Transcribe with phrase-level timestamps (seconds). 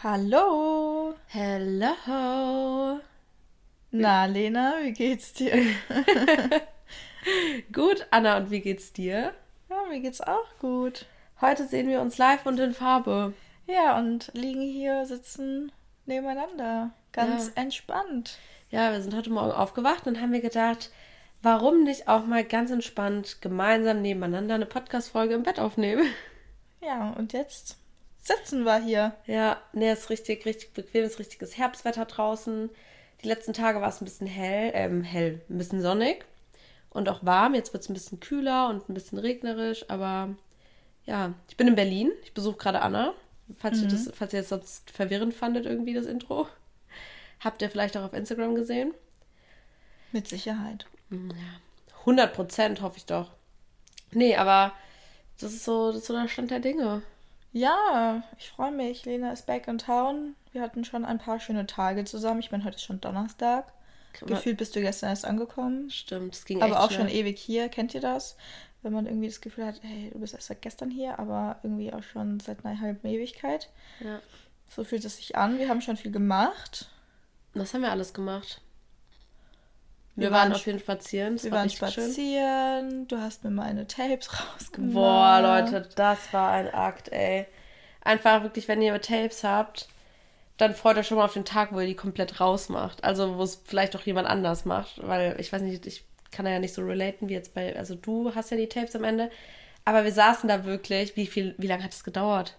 [0.00, 1.16] Hallo.
[1.26, 3.00] Hello.
[3.90, 5.60] Na, Lena, wie geht's dir?
[7.72, 9.34] gut, Anna, und wie geht's dir?
[9.68, 11.06] Ja, mir geht's auch gut.
[11.40, 13.34] Heute sehen wir uns live und in Farbe.
[13.66, 15.72] Ja, und liegen hier, sitzen
[16.06, 16.92] nebeneinander.
[17.10, 17.62] Ganz ja.
[17.62, 18.38] entspannt.
[18.70, 20.92] Ja, wir sind heute Morgen aufgewacht und haben wir gedacht,
[21.42, 26.06] warum nicht auch mal ganz entspannt gemeinsam nebeneinander eine Podcast-Folge im Bett aufnehmen?
[26.80, 27.78] Ja, und jetzt
[28.28, 29.14] sitzen wir hier.
[29.26, 32.70] Ja, ne, ist richtig, richtig bequem, ist richtiges Herbstwetter draußen.
[33.22, 36.24] Die letzten Tage war es ein bisschen hell, ähm, hell, ein bisschen sonnig
[36.90, 37.54] und auch warm.
[37.54, 40.34] Jetzt wird es ein bisschen kühler und ein bisschen regnerisch, aber
[41.04, 42.12] ja, ich bin in Berlin.
[42.22, 43.14] Ich besuche gerade Anna.
[43.56, 43.84] Falls, mhm.
[43.84, 46.46] ihr das, falls ihr es sonst verwirrend fandet, irgendwie das Intro.
[47.40, 48.92] Habt ihr vielleicht auch auf Instagram gesehen?
[50.12, 50.86] Mit Sicherheit.
[51.08, 53.30] Hm, ja, 100 Prozent hoffe ich doch.
[54.10, 54.72] Nee, aber
[55.40, 57.02] das ist so, das ist so der Stand der Dinge.
[57.52, 59.04] Ja, ich freue mich.
[59.04, 60.34] Lena ist back in town.
[60.52, 62.40] Wir hatten schon ein paar schöne Tage zusammen.
[62.40, 63.72] Ich meine, heute ist schon Donnerstag.
[64.26, 65.90] Gefühlt bist du gestern erst angekommen.
[65.90, 67.08] Stimmt, es ging Aber auch schnell.
[67.08, 67.68] schon ewig hier.
[67.68, 68.36] Kennt ihr das?
[68.82, 71.92] Wenn man irgendwie das Gefühl hat, hey, du bist erst seit gestern hier, aber irgendwie
[71.92, 73.70] auch schon seit einer halben Ewigkeit.
[74.00, 74.20] Ja.
[74.68, 75.58] So fühlt es sich an.
[75.58, 76.88] Wir haben schon viel gemacht.
[77.54, 78.60] Was haben wir alles gemacht?
[80.18, 81.34] Wir, wir waren, auf jeden Fall spazieren.
[81.34, 82.90] Das wir war waren spazieren.
[82.90, 83.08] Schön.
[83.08, 84.92] Du hast mir meine Tapes rausgemacht.
[84.92, 87.46] Boah, Leute, das war ein Akt, ey.
[88.02, 89.88] Einfach wirklich, wenn ihr Tapes habt,
[90.56, 93.04] dann freut euch schon mal auf den Tag, wo ihr die komplett rausmacht.
[93.04, 95.00] Also, wo es vielleicht auch jemand anders macht.
[95.06, 96.02] Weil ich weiß nicht, ich
[96.32, 97.76] kann da ja nicht so relaten wie jetzt bei.
[97.76, 99.30] Also, du hast ja die Tapes am Ende.
[99.84, 101.14] Aber wir saßen da wirklich.
[101.14, 102.56] Wie viel, wie lange hat es gedauert?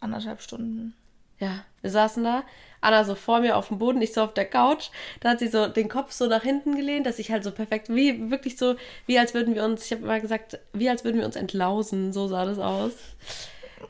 [0.00, 0.94] Anderthalb Stunden.
[1.38, 2.42] Ja, wir saßen da,
[2.80, 4.90] Anna so vor mir auf dem Boden, ich so auf der Couch.
[5.20, 7.88] Da hat sie so den Kopf so nach hinten gelehnt, dass ich halt so perfekt,
[7.88, 8.76] wie wirklich so,
[9.06, 12.12] wie als würden wir uns, ich habe immer gesagt, wie als würden wir uns entlausen,
[12.12, 12.92] so sah das aus.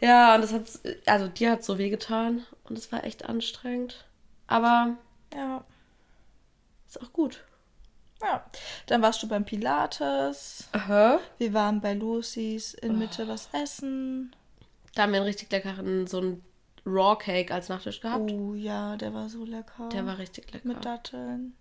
[0.00, 0.64] Ja, und das hat,
[1.06, 4.04] also dir hat so wehgetan und es war echt anstrengend.
[4.46, 4.96] Aber
[5.34, 5.64] ja,
[6.86, 7.44] ist auch gut.
[8.22, 8.44] Ja,
[8.86, 10.68] dann warst du beim Pilates.
[10.72, 11.20] Aha.
[11.38, 13.28] Wir waren bei Lucy's in Mitte oh.
[13.28, 14.34] was essen.
[14.94, 16.44] Da haben wir einen richtig leckeren, so einen
[16.88, 18.30] Raw Cake als Nachtisch gehabt.
[18.30, 19.88] Oh ja, der war so lecker.
[19.90, 20.68] Der war richtig lecker.
[20.68, 21.54] Mit Datteln.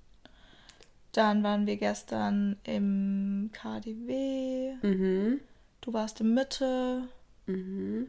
[1.11, 4.73] Dann waren wir gestern im KDW.
[4.81, 5.39] Mhm.
[5.81, 7.07] Du warst in Mitte.
[7.45, 8.07] Mhm.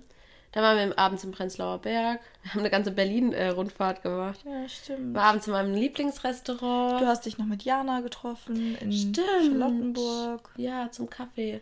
[0.53, 2.21] Dann waren wir abends im Prenzlauer Berg.
[2.43, 4.41] Wir haben eine ganze Berlin-Rundfahrt gemacht.
[4.47, 5.15] Ja, stimmt.
[5.15, 7.03] War abends in meinem Lieblingsrestaurant.
[7.03, 9.19] Du hast dich noch mit Jana getroffen in stimmt.
[9.19, 10.51] Charlottenburg.
[10.57, 11.61] Ja, zum Kaffee.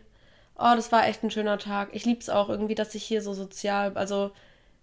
[0.55, 1.89] Oh, das war echt ein schöner Tag.
[1.91, 4.31] Ich liebe es auch irgendwie, dass ich hier so sozial, also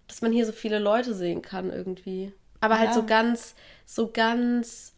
[0.08, 2.32] dass man hier so viele Leute sehen kann irgendwie.
[2.60, 2.94] Aber halt ja.
[2.94, 3.54] so ganz,
[3.84, 4.94] so ganz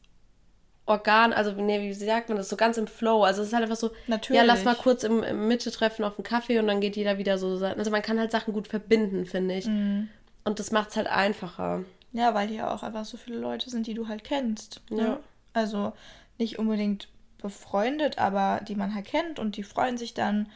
[0.87, 3.25] organ, also nee, wie sagt man das, so ganz im Flow.
[3.25, 4.41] Also es ist halt einfach so, Natürlich.
[4.41, 7.19] ja, lass mal kurz im, im Mitte treffen auf einen Kaffee und dann geht jeder
[7.19, 7.49] wieder so.
[7.65, 9.67] Also man kann halt Sachen gut verbinden, finde ich.
[9.67, 10.09] Mhm.
[10.45, 11.85] Und das macht es halt einfacher.
[12.13, 14.81] Ja, weil hier auch einfach so viele Leute sind, die du halt kennst.
[14.91, 15.03] Ne?
[15.03, 15.21] Ja.
[15.53, 15.93] Also
[16.39, 20.49] nicht unbedingt befreundet, aber die man halt kennt und die freuen sich dann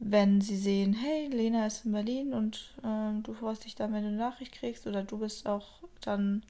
[0.00, 4.02] wenn sie sehen, hey, Lena ist in Berlin und äh, du freust dich dann, wenn
[4.02, 6.42] du eine Nachricht kriegst oder du bist auch dann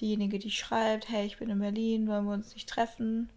[0.00, 3.30] diejenige, die schreibt, hey, ich bin in Berlin, wollen wir uns nicht treffen.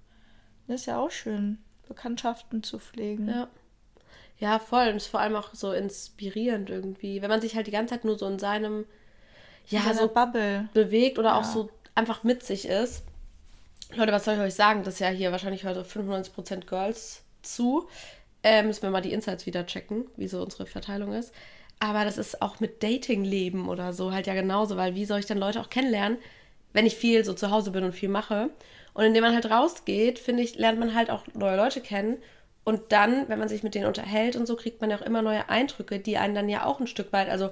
[0.67, 3.29] Das ist ja auch schön, Bekanntschaften zu pflegen.
[3.29, 3.47] Ja.
[4.39, 4.88] Ja, voll.
[4.88, 7.21] Und ist vor allem auch so inspirierend irgendwie.
[7.21, 8.85] Wenn man sich halt die ganze Zeit nur so in seinem,
[9.67, 11.39] ja, in so Bubble bewegt oder ja.
[11.39, 13.03] auch so einfach mit sich ist.
[13.94, 14.83] Leute, was soll ich euch sagen?
[14.83, 17.88] Das ist ja hier wahrscheinlich heute 95% Girls zu.
[18.44, 21.34] Äh, müssen wir mal die Insights wieder checken, wie so unsere Verteilung ist.
[21.79, 25.25] Aber das ist auch mit Dating-Leben oder so halt ja genauso, weil wie soll ich
[25.25, 26.18] dann Leute auch kennenlernen,
[26.74, 28.50] wenn ich viel so zu Hause bin und viel mache?
[28.94, 32.18] Und indem man halt rausgeht, finde ich, lernt man halt auch neue Leute kennen.
[32.63, 35.22] Und dann, wenn man sich mit denen unterhält und so, kriegt man ja auch immer
[35.22, 37.50] neue Eindrücke, die einen dann ja auch ein Stück weit, also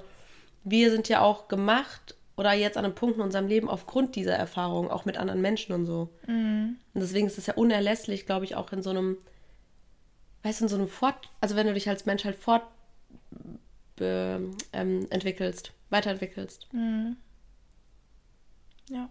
[0.62, 4.34] wir sind ja auch gemacht oder jetzt an einem Punkt in unserem Leben aufgrund dieser
[4.34, 6.10] Erfahrung, auch mit anderen Menschen und so.
[6.26, 6.76] Mhm.
[6.94, 9.16] Und deswegen ist es ja unerlässlich, glaube ich, auch in so einem
[10.42, 12.62] weißt du, in so einem Fort, also wenn du dich als Mensch halt fort
[14.00, 16.72] ähm, entwickelst, weiterentwickelst.
[16.72, 17.16] Mhm.
[18.88, 19.08] Ja.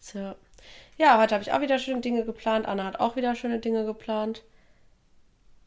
[0.00, 0.34] So.
[0.98, 2.66] Ja, heute habe ich auch wieder schöne Dinge geplant.
[2.66, 4.42] Anna hat auch wieder schöne Dinge geplant.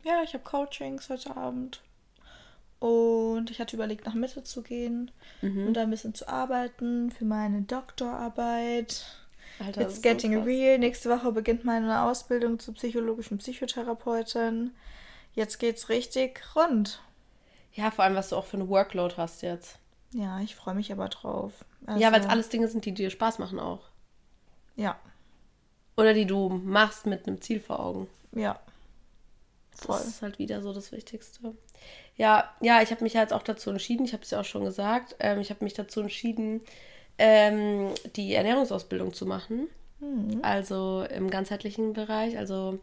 [0.04, 1.82] Ja, ich habe Coachings heute Abend.
[2.80, 5.12] Und ich hatte überlegt, nach Mitte zu gehen
[5.42, 5.68] mhm.
[5.68, 9.06] und da ein bisschen zu arbeiten für meine Doktorarbeit.
[9.60, 10.78] Alter, It's getting so real.
[10.78, 14.72] Nächste Woche beginnt meine Ausbildung zur psychologischen Psychotherapeutin.
[15.34, 17.02] Jetzt geht's richtig rund.
[17.74, 19.80] Ja, vor allem, was du auch für eine Workload hast jetzt.
[20.14, 21.66] Ja, ich freue mich aber drauf.
[21.86, 23.90] Also, ja, weil es alles Dinge sind, die dir Spaß machen auch.
[24.76, 24.98] Ja.
[25.98, 28.08] Oder die du machst mit einem Ziel vor Augen.
[28.32, 28.60] Ja.
[29.76, 29.98] Voll.
[29.98, 31.56] Das ist halt wieder so das Wichtigste.
[32.16, 34.66] Ja, ja, ich habe mich jetzt auch dazu entschieden, ich habe es ja auch schon
[34.66, 36.62] gesagt, ähm, ich habe mich dazu entschieden,
[37.20, 39.68] ähm, die Ernährungsausbildung zu machen.
[40.00, 40.40] Mhm.
[40.42, 42.80] Also im ganzheitlichen Bereich, also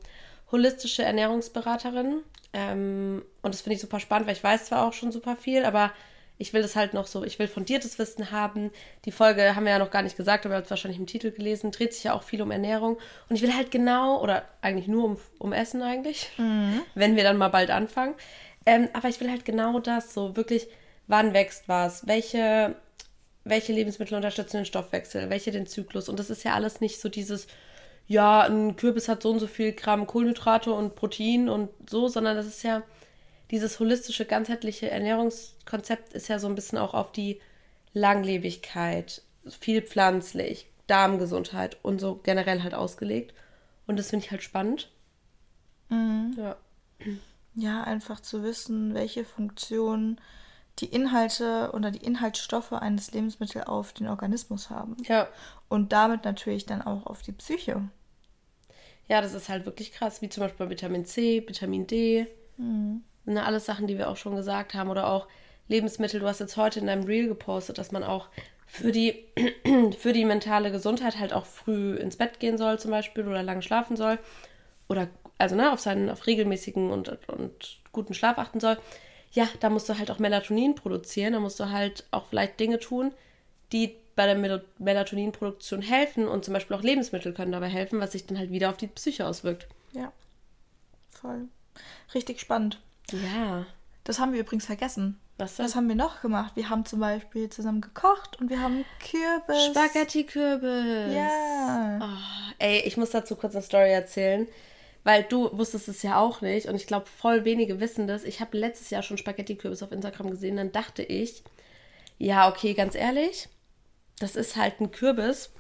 [0.53, 2.21] holistische Ernährungsberaterin.
[2.53, 5.65] Ähm, und das finde ich super spannend, weil ich weiß zwar auch schon super viel,
[5.65, 5.93] aber
[6.39, 8.71] ich will das halt noch so, ich will fundiertes Wissen haben.
[9.07, 11.07] Die Folge haben wir ja noch gar nicht gesagt, aber ihr habt es wahrscheinlich im
[11.07, 12.99] Titel gelesen, dreht sich ja auch viel um Ernährung.
[13.29, 16.83] Und ich will halt genau, oder eigentlich nur um, um Essen eigentlich, mhm.
[16.95, 18.15] wenn wir dann mal bald anfangen.
[18.67, 20.69] Ähm, aber ich will halt genau das, so wirklich,
[21.07, 22.75] wann wächst was, welche,
[23.47, 26.09] welche Lebensmittel unterstützen den Stoffwechsel, welche den Zyklus.
[26.09, 27.47] Und das ist ja alles nicht so dieses,
[28.09, 32.37] ja, ein Kürbis hat so und so viel Gramm Kohlenhydrate und Protein und so, sondern
[32.37, 32.83] das ist ja
[33.53, 37.41] dieses holistische, ganzheitliche Ernährungskonzept ist ja so ein bisschen auch auf die
[37.93, 39.23] Langlebigkeit,
[39.61, 43.33] viel pflanzlich, Darmgesundheit und so generell halt ausgelegt.
[43.87, 44.91] Und das finde ich halt spannend.
[45.89, 46.35] Mhm.
[46.37, 46.57] Ja.
[47.55, 50.21] Ja, einfach zu wissen, welche Funktion
[50.79, 54.97] die Inhalte oder die Inhaltsstoffe eines Lebensmittels auf den Organismus haben.
[55.05, 55.29] Ja.
[55.69, 57.89] Und damit natürlich dann auch auf die Psyche.
[59.09, 62.27] Ja, das ist halt wirklich krass, wie zum Beispiel bei Vitamin C, Vitamin D.
[62.57, 63.03] Mhm.
[63.25, 64.91] Ne, alles Sachen, die wir auch schon gesagt haben.
[64.91, 65.27] Oder auch
[65.69, 66.21] Lebensmittel.
[66.21, 68.29] Du hast jetzt heute in deinem Reel gepostet, dass man auch
[68.67, 69.25] für die,
[69.99, 73.63] für die mentale Gesundheit halt auch früh ins Bett gehen soll, zum Beispiel, oder lange
[73.63, 74.19] schlafen soll.
[74.89, 75.09] Oder
[75.39, 78.77] also ne, auf seinen, auf regelmäßigen und, und guten Schlaf achten soll.
[79.33, 81.35] Ja, da musst du halt auch Melatonin produzieren.
[81.35, 83.13] Da musst du halt auch vielleicht Dinge tun,
[83.73, 88.13] die bei der Mel Melatoninproduktion helfen und zum Beispiel auch Lebensmittel können dabei helfen, was
[88.13, 89.69] sich dann halt wieder auf die Psyche auswirkt.
[89.93, 90.11] Ja,
[91.11, 91.49] voll.
[92.15, 92.81] Richtig spannend.
[93.13, 93.67] Ja.
[94.05, 95.21] Das haben wir übrigens vergessen.
[95.37, 95.67] Was denn?
[95.67, 96.53] Was haben wir noch gemacht?
[96.55, 99.67] Wir haben zum Beispiel zusammen gekocht und wir haben Kürbis.
[99.67, 101.15] Spaghetti-Kürbis.
[101.15, 101.99] Ja.
[102.01, 104.49] Oh, ey, ich muss dazu kurz eine Story erzählen,
[105.07, 108.25] weil du wusstest es ja auch nicht und ich glaube, voll wenige wissen das.
[108.25, 111.45] Ich habe letztes Jahr schon Spaghetti-Kürbis auf Instagram gesehen, dann dachte ich,
[112.19, 113.49] ja, okay, ganz ehrlich,
[114.19, 115.53] das ist halt ein Kürbis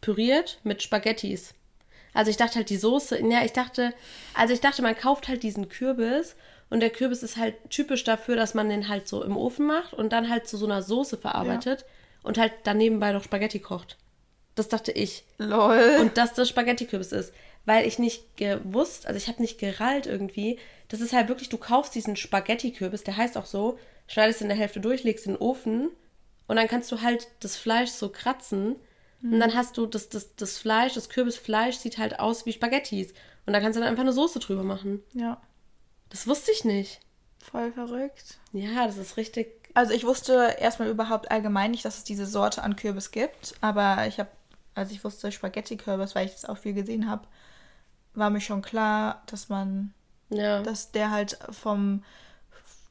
[0.00, 1.54] püriert mit Spaghettis.
[2.14, 3.94] Also ich dachte halt die Soße, ja, ich dachte,
[4.34, 6.34] also ich dachte, man kauft halt diesen Kürbis
[6.68, 9.92] und der Kürbis ist halt typisch dafür, dass man den halt so im Ofen macht
[9.92, 11.86] und dann halt zu so einer Soße verarbeitet ja.
[12.24, 13.98] und halt dann nebenbei noch Spaghetti kocht.
[14.60, 15.24] Das dachte ich.
[15.38, 15.96] Lol.
[16.02, 17.32] Und dass das Spaghetti-Kürbis ist.
[17.64, 20.58] Weil ich nicht gewusst, also ich habe nicht gerallt irgendwie.
[20.88, 24.58] Das ist halt wirklich, du kaufst diesen Spaghetti-Kürbis, der heißt auch so, schneidest in der
[24.58, 25.88] Hälfte durch, legst in den Ofen
[26.46, 28.76] und dann kannst du halt das Fleisch so kratzen.
[29.22, 29.32] Mhm.
[29.32, 33.14] Und dann hast du das, das, das Fleisch, das Kürbisfleisch sieht halt aus wie Spaghettis.
[33.46, 35.02] Und da kannst du dann einfach eine Soße drüber machen.
[35.14, 35.40] Ja.
[36.10, 37.00] Das wusste ich nicht.
[37.38, 38.38] Voll verrückt.
[38.52, 39.60] Ja, das ist richtig.
[39.74, 44.06] Also ich wusste erstmal überhaupt allgemein nicht, dass es diese Sorte an Kürbis gibt, aber
[44.06, 44.30] ich habe,
[44.74, 47.26] als ich wusste Spaghetti-Kürbis, weil ich das auch viel gesehen habe,
[48.14, 49.92] war mir schon klar, dass man,
[50.30, 50.62] ja.
[50.62, 52.04] dass der halt vom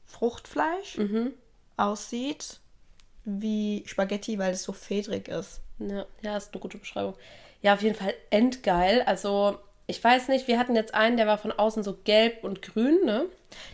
[0.06, 1.32] Fruchtfleisch mhm.
[1.76, 2.60] aussieht
[3.24, 5.60] wie Spaghetti, weil es so fedrig ist.
[5.78, 7.14] Ja, ja, ist eine gute Beschreibung.
[7.62, 9.02] Ja, auf jeden Fall endgeil.
[9.02, 12.62] Also ich weiß nicht, wir hatten jetzt einen, der war von außen so gelb und
[12.62, 13.26] grün, ne?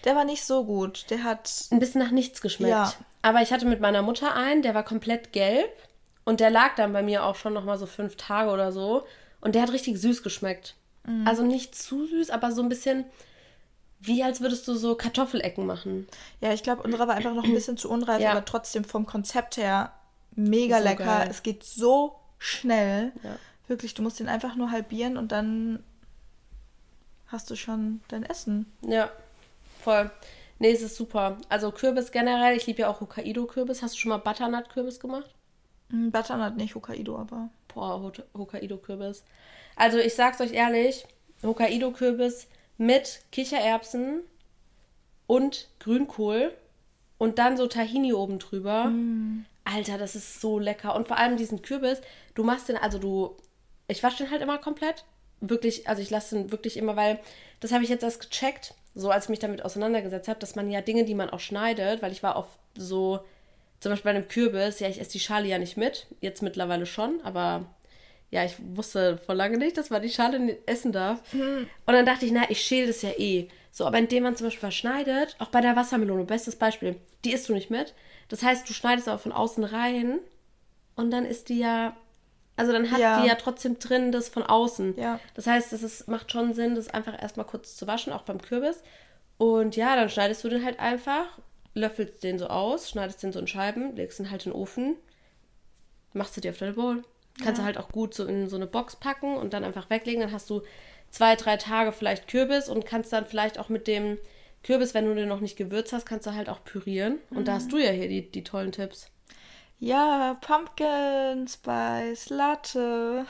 [0.05, 1.07] Der war nicht so gut.
[1.11, 1.51] Der hat.
[1.71, 2.71] Ein bisschen nach nichts geschmeckt.
[2.71, 2.93] Ja.
[3.23, 5.71] Aber ich hatte mit meiner Mutter einen, der war komplett gelb.
[6.27, 9.07] Und der lag dann bei mir auch schon nochmal so fünf Tage oder so.
[9.41, 10.75] Und der hat richtig süß geschmeckt.
[11.07, 11.27] Mhm.
[11.27, 13.07] Also nicht zu süß, aber so ein bisschen
[14.01, 16.07] wie als würdest du so Kartoffelecken machen.
[16.41, 18.33] Ja, ich glaube, unsere war einfach noch ein bisschen zu unreif, ja.
[18.33, 19.93] aber trotzdem vom Konzept her
[20.33, 21.05] mega so lecker.
[21.05, 21.29] Geil.
[21.31, 23.13] Es geht so schnell.
[23.23, 23.37] Ja.
[23.69, 25.83] Wirklich, du musst den einfach nur halbieren und dann
[27.29, 28.71] hast du schon dein Essen.
[28.83, 29.11] Ja,
[29.83, 30.11] voll.
[30.59, 31.39] Nee, es ist super.
[31.49, 33.83] Also Kürbis generell, ich liebe ja auch Hokkaido-Kürbis.
[33.83, 35.36] Hast du schon mal Butternut-Kürbis gemacht?
[35.91, 37.51] Mm, Butternut nicht, Hokkaido aber.
[37.69, 39.25] Boah, Hokkaido-Kürbis.
[39.77, 41.07] Also ich sag's euch ehrlich,
[41.43, 44.23] Hokkaido-Kürbis mit Kichererbsen
[45.27, 46.53] und Grünkohl
[47.19, 48.87] und dann so Tahini oben drüber.
[48.87, 49.45] Mm.
[49.65, 50.95] Alter, das ist so lecker.
[50.95, 52.01] Und vor allem diesen Kürbis,
[52.35, 53.37] du machst den, also du,
[53.89, 55.05] ich wasche den halt immer komplett
[55.41, 57.19] wirklich, also ich lasse den wirklich immer, weil
[57.61, 60.71] das habe ich jetzt erst gecheckt, so als ich mich damit auseinandergesetzt habe, dass man
[60.71, 63.21] ja Dinge, die man auch schneidet, weil ich war oft so,
[63.81, 66.87] zum Beispiel bei einem Kürbis, ja, ich esse die Schale ja nicht mit, jetzt mittlerweile
[66.87, 67.67] schon, aber
[68.31, 71.33] ja, ich wusste vor lange nicht, dass man die Schale essen darf.
[71.33, 71.69] Mhm.
[71.87, 73.49] Und dann dachte ich, na, ich schäle das ja eh.
[73.71, 77.49] So, aber indem man zum Beispiel verschneidet, auch bei der Wassermelone, bestes Beispiel, die isst
[77.49, 77.95] du nicht mit.
[78.29, 80.19] Das heißt, du schneidest aber von außen rein
[80.97, 81.95] und dann ist die ja
[82.57, 83.21] also dann hat ja.
[83.21, 84.99] die ja trotzdem drin das von außen.
[84.99, 85.21] Ja.
[85.35, 88.41] Das heißt, es ist, macht schon Sinn, das einfach erstmal kurz zu waschen, auch beim
[88.41, 88.83] Kürbis.
[89.37, 91.27] Und ja, dann schneidest du den halt einfach,
[91.77, 94.97] löffelst den so aus, schneidest den so in Scheiben, legst ihn halt in den Ofen,
[96.15, 97.03] machst du dir auf deine Bowl.
[97.43, 97.63] Kannst ja.
[97.63, 100.23] du halt auch gut so in so eine Box packen und dann einfach weglegen.
[100.23, 100.63] Dann hast du
[101.11, 104.17] zwei, drei Tage vielleicht Kürbis und kannst dann vielleicht auch mit dem
[104.63, 107.19] Kürbis, wenn du den noch nicht gewürzt hast, kannst du halt auch pürieren.
[107.31, 107.45] Und mhm.
[107.45, 109.11] da hast du ja hier die, die tollen Tipps.
[109.79, 113.27] Ja, Pumpkin Spice Latte.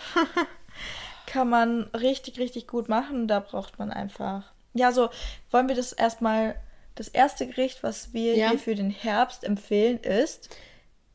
[1.26, 3.26] Kann man richtig, richtig gut machen.
[3.26, 4.53] Da braucht man einfach.
[4.73, 5.11] Ja, so
[5.50, 6.55] wollen wir das erstmal.
[6.97, 8.50] Das erste Gericht, was wir ja.
[8.50, 10.49] hier für den Herbst empfehlen, ist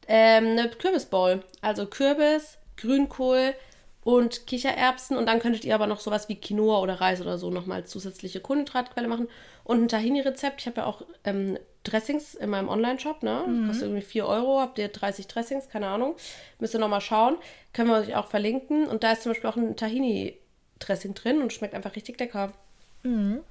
[0.07, 1.43] ähm, eine Kürbisbowl.
[1.61, 3.55] Also Kürbis, Grünkohl
[4.03, 5.17] und Kichererbsen.
[5.17, 7.89] Und dann könntet ihr aber noch sowas wie Quinoa oder Reis oder so nochmal als
[7.89, 9.27] zusätzliche Kohlenhydratquelle machen.
[9.63, 10.61] Und ein Tahini-Rezept.
[10.61, 13.43] Ich habe ja auch ähm, Dressings in meinem Online-Shop, ne?
[13.47, 13.67] Mhm.
[13.67, 16.15] Kostet irgendwie 4 Euro, habt ihr 30 Dressings, keine Ahnung.
[16.59, 17.37] Müsst ihr nochmal schauen.
[17.73, 18.87] Können wir euch auch verlinken.
[18.87, 22.53] Und da ist zum Beispiel auch ein Tahini-Dressing drin und schmeckt einfach richtig lecker.
[23.01, 23.41] Mhm.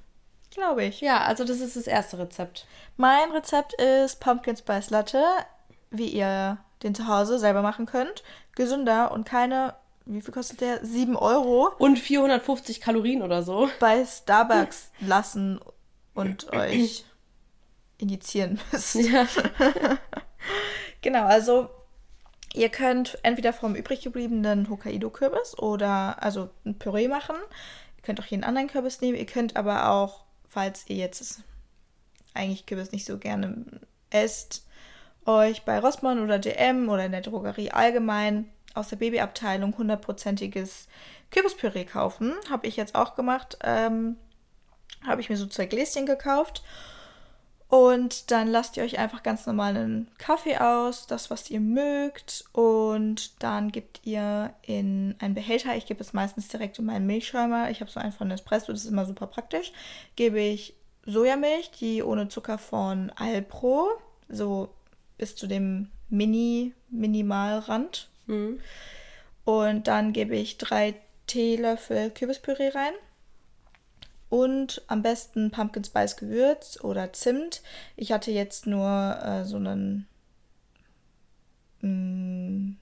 [0.51, 1.01] Glaube ich.
[1.01, 2.67] Ja, also das ist das erste Rezept.
[2.97, 5.23] Mein Rezept ist Pumpkin Spice Latte,
[5.91, 8.23] wie ihr den zu Hause selber machen könnt.
[8.57, 9.75] Gesünder und keine,
[10.07, 10.85] wie viel kostet der?
[10.85, 11.73] 7 Euro.
[11.79, 13.71] Und 450 Kalorien oder so.
[13.79, 15.61] Bei Starbucks lassen
[16.15, 17.05] und euch
[17.99, 18.95] injizieren müsst.
[18.97, 19.27] Ja.
[21.03, 21.69] genau, also
[22.55, 27.37] ihr könnt entweder vom übrig gebliebenen Hokkaido-Kürbis oder also ein Püree machen.
[27.97, 29.17] Ihr könnt auch jeden anderen Kürbis nehmen.
[29.17, 31.43] Ihr könnt aber auch, falls ihr jetzt
[32.35, 33.65] eigentlich Kürbis nicht so gerne
[34.11, 34.67] esst,
[35.25, 40.89] euch bei Rossmann oder DM oder in der Drogerie allgemein aus der Babyabteilung hundertprozentiges
[41.31, 42.35] Kürbispüree kaufen.
[42.51, 43.59] Habe ich jetzt auch gemacht.
[43.63, 44.17] Ähm,
[45.07, 46.63] Habe ich mir so zwei Gläschen gekauft
[47.71, 52.45] und dann lasst ihr euch einfach ganz normal einen Kaffee aus, das, was ihr mögt.
[52.53, 57.71] Und dann gebt ihr in einen Behälter, ich gebe es meistens direkt in meinen Milchschäumer.
[57.71, 59.73] Ich habe so einen von Espresso, das ist immer super praktisch.
[60.17, 60.75] Gebe ich
[61.07, 63.89] Sojamilch, die ohne Zucker von Alpro,
[64.29, 64.75] so
[65.17, 68.09] bis zu dem Mini, Minimalrand.
[68.27, 68.59] Mhm.
[69.45, 70.97] Und dann gebe ich drei
[71.29, 72.95] Teelöffel Kürbispüree rein
[74.31, 77.63] und am besten Pumpkin Spice Gewürz oder Zimt.
[77.97, 80.07] Ich hatte jetzt nur äh, so einen
[81.83, 82.77] mh, mm,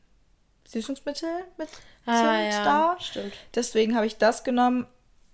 [0.68, 1.68] Süßungsmittel mit
[2.06, 2.64] ah, Zimt ah, ja.
[2.64, 2.96] da.
[3.00, 3.32] Stimmt.
[3.54, 4.86] Deswegen habe ich das genommen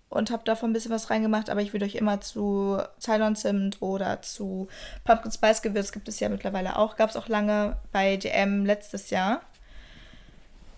[0.08, 3.82] und habe davon ein bisschen was reingemacht, aber ich würde euch immer zu Ceylon Zimt
[3.82, 4.68] oder zu
[5.02, 9.10] Pumpkin Spice Gewürz gibt es ja mittlerweile auch, gab es auch lange bei DM letztes
[9.10, 9.42] Jahr.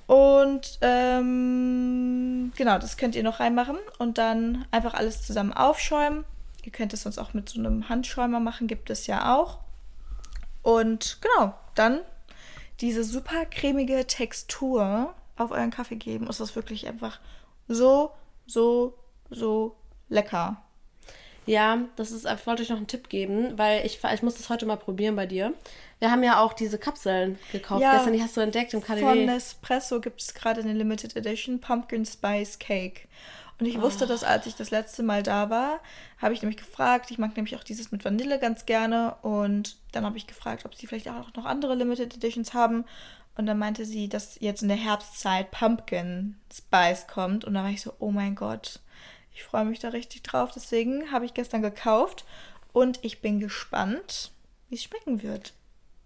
[0.07, 6.25] Und ähm, genau, das könnt ihr noch reinmachen und dann einfach alles zusammen aufschäumen.
[6.63, 9.59] Ihr könnt es sonst auch mit so einem Handschäumer machen, gibt es ja auch.
[10.63, 12.01] Und genau, dann
[12.81, 16.27] diese super cremige Textur auf euren Kaffee geben.
[16.29, 17.21] Ist das wirklich einfach
[17.69, 18.13] so,
[18.47, 18.95] so,
[19.31, 19.77] so
[20.09, 20.63] lecker.
[21.47, 24.51] Ja, das ist, ich wollte euch noch einen Tipp geben, weil ich, ich muss das
[24.51, 25.55] heute mal probieren bei dir.
[26.01, 27.81] Wir haben ja auch diese Kapseln gekauft.
[27.81, 29.01] Ja, Gestern, die hast du entdeckt im KDW.
[29.03, 33.03] Von Nespresso gibt es gerade eine Limited Edition Pumpkin Spice Cake.
[33.59, 33.83] Und ich oh.
[33.83, 35.81] wusste das, als ich das letzte Mal da war,
[36.19, 37.11] habe ich nämlich gefragt.
[37.11, 39.15] Ich mag nämlich auch dieses mit Vanille ganz gerne.
[39.23, 42.85] Und dann habe ich gefragt, ob sie vielleicht auch noch andere Limited Editions haben.
[43.37, 47.45] Und dann meinte sie, dass jetzt in der Herbstzeit Pumpkin Spice kommt.
[47.45, 48.81] Und da war ich so, oh mein Gott
[49.37, 50.51] ich freue mich da richtig drauf.
[50.55, 52.25] Deswegen habe ich gestern gekauft
[52.73, 54.33] und ich bin gespannt,
[54.71, 55.53] wie es schmecken wird.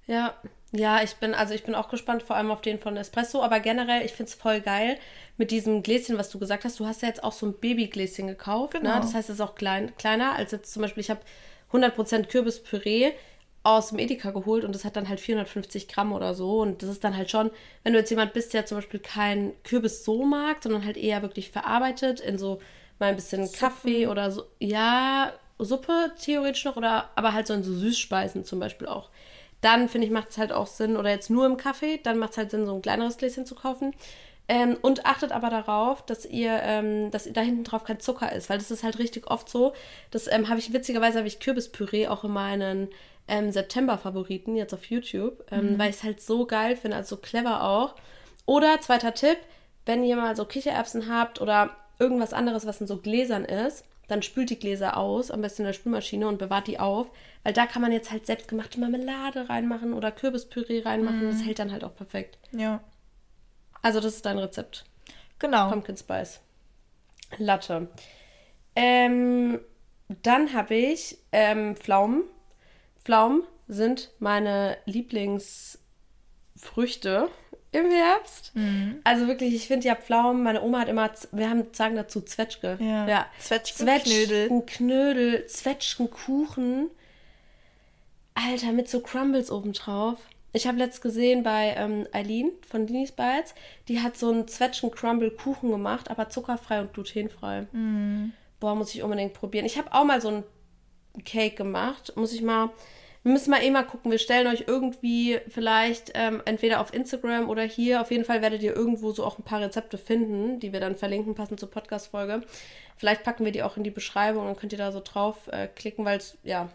[0.06, 0.34] Ja,
[0.72, 3.60] ja, ich bin, also ich bin auch gespannt, vor allem auf den von Espresso, aber
[3.60, 4.98] generell, ich finde es voll geil
[5.36, 6.80] mit diesem Gläschen, was du gesagt hast.
[6.80, 8.80] Du hast ja jetzt auch so ein Babygläschen gekauft, ne?
[8.80, 8.94] genau.
[8.96, 9.00] ne?
[9.00, 11.20] Das heißt, es ist auch klein, kleiner als jetzt zum Beispiel, ich habe
[11.72, 13.12] 100% Kürbispüree
[13.62, 16.60] aus dem Edeka geholt und das hat dann halt 450 Gramm oder so.
[16.60, 17.52] Und das ist dann halt schon,
[17.84, 21.22] wenn du jetzt jemand bist, der zum Beispiel keinen Kürbis so mag, sondern halt eher
[21.22, 22.60] wirklich verarbeitet in so
[23.00, 23.58] mal ein bisschen Suppen.
[23.58, 24.44] Kaffee oder so.
[24.58, 29.10] Ja, Suppe theoretisch noch, oder aber halt so in so Süßspeisen zum Beispiel auch.
[29.60, 32.32] Dann finde ich, macht es halt auch Sinn, oder jetzt nur im Kaffee, dann macht
[32.32, 33.94] es halt Sinn, so ein kleineres Gläschen zu kaufen.
[34.48, 38.50] Ähm, und achtet aber darauf, dass ihr, ähm, dass da hinten drauf kein Zucker ist,
[38.50, 39.74] weil das ist halt richtig oft so.
[40.10, 42.88] Das ähm, habe ich witzigerweise habe ich Kürbispüree auch in meinen
[43.28, 45.78] ähm, September-Favoriten jetzt auf YouTube, ähm, mhm.
[45.78, 47.94] weil ich es halt so geil finde, also so clever auch.
[48.44, 49.38] Oder zweiter Tipp,
[49.86, 54.22] wenn ihr mal so Kichererbsen habt oder irgendwas anderes, was in so Gläsern ist, dann
[54.22, 57.06] spült die Gläser aus, am besten in der Spülmaschine und bewahrt die auf,
[57.44, 61.28] weil da kann man jetzt halt selbstgemachte Marmelade reinmachen oder Kürbispüree reinmachen.
[61.28, 61.30] Mm.
[61.30, 62.38] Das hält dann halt auch perfekt.
[62.50, 62.82] Ja.
[63.82, 64.84] Also das ist dein Rezept.
[65.38, 65.70] Genau.
[65.70, 66.40] Pumpkin Spice.
[67.38, 67.88] Latte.
[68.74, 69.60] Ähm,
[70.22, 72.24] dann habe ich ähm, Pflaumen.
[73.04, 74.76] Pflaumen sind meine
[76.60, 77.28] Lieblingsfrüchte
[77.72, 78.52] im Herbst.
[78.54, 79.00] Mhm.
[79.04, 82.78] Also wirklich, ich finde ja Pflaumen, meine Oma hat immer, wir haben, sagen dazu Zwetschge.
[82.80, 83.08] Ja.
[83.08, 83.26] ja.
[83.38, 84.62] Zwetschgenknödel.
[84.66, 86.90] Knödel, Zwetschgenkuchen.
[88.34, 90.18] Alter, mit so Crumbles obendrauf.
[90.52, 93.54] Ich habe letzt gesehen bei ähm, Eileen von Linis Bites,
[93.86, 97.62] die hat so einen Zwetschgen-Crumble-Kuchen gemacht, aber zuckerfrei und glutenfrei.
[97.70, 98.32] Mm.
[98.58, 99.64] Boah, muss ich unbedingt probieren.
[99.64, 100.44] Ich habe auch mal so einen
[101.24, 102.14] Cake gemacht.
[102.16, 102.70] Muss ich mal.
[103.22, 104.10] Wir müssen mal eh mal gucken.
[104.10, 108.00] Wir stellen euch irgendwie vielleicht ähm, entweder auf Instagram oder hier.
[108.00, 110.96] Auf jeden Fall werdet ihr irgendwo so auch ein paar Rezepte finden, die wir dann
[110.96, 112.42] verlinken, passend zur Podcast-Folge.
[112.96, 115.68] Vielleicht packen wir die auch in die Beschreibung, dann könnt ihr da so drauf äh,
[115.68, 116.68] klicken, weil es, ja,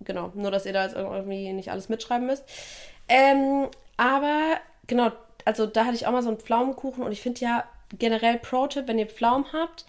[0.00, 2.44] genau, nur dass ihr da jetzt irgendwie nicht alles mitschreiben müsst.
[3.08, 4.56] Ähm, aber
[4.86, 5.12] genau,
[5.44, 7.64] also da hatte ich auch mal so einen Pflaumenkuchen und ich finde ja
[7.96, 9.86] generell Pro-Tipp, wenn ihr Pflaumen habt,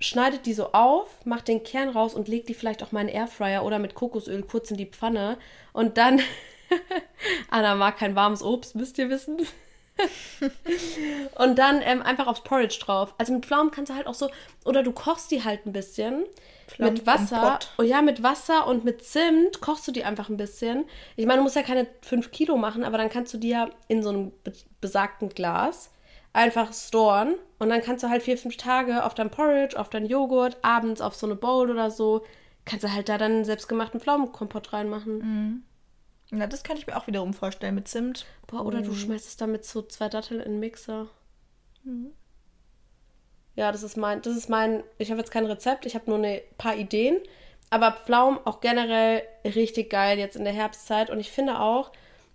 [0.00, 3.08] schneidet die so auf, macht den Kern raus und legt die vielleicht auch mal in
[3.08, 5.38] Airfryer oder mit Kokosöl kurz in die Pfanne
[5.72, 6.20] und dann
[7.50, 9.38] Anna mag kein warmes Obst, müsst ihr wissen.
[11.38, 13.14] und dann ähm, einfach aufs Porridge drauf.
[13.18, 14.30] Also mit Pflaumen kannst du halt auch so,
[14.64, 16.24] oder du kochst die halt ein bisschen
[16.68, 17.58] Pflaumen mit Wasser.
[17.78, 20.84] Oh ja, mit Wasser und mit Zimt kochst du die einfach ein bisschen.
[21.16, 23.70] Ich meine, du musst ja keine 5 Kilo machen, aber dann kannst du die ja
[23.88, 24.32] in so einem
[24.80, 25.90] besagten Glas
[26.32, 30.06] einfach storen und dann kannst du halt vier, fünf Tage auf dein Porridge, auf dein
[30.06, 32.24] Joghurt, abends auf so eine Bowl oder so,
[32.64, 35.18] kannst du halt da dann selbstgemachten Pflaumenkompott reinmachen.
[35.18, 36.38] Mhm.
[36.38, 38.26] Ja, das kann ich mir auch wiederum vorstellen mit Zimt.
[38.46, 41.08] Boah, oder du schmeißt es damit so zwei Datteln in den Mixer.
[41.84, 42.12] Mhm.
[43.56, 46.22] Ja, das ist mein, das ist mein, ich habe jetzt kein Rezept, ich habe nur
[46.22, 47.18] ein paar Ideen.
[47.70, 51.10] Aber Pflaumen auch generell richtig geil jetzt in der Herbstzeit.
[51.10, 51.92] Und ich finde auch,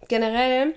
[0.07, 0.75] generell